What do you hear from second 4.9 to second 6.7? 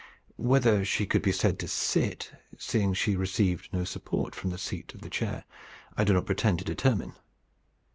of the chair, I do not pretend to